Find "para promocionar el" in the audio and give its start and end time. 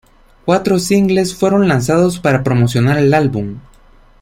2.19-3.13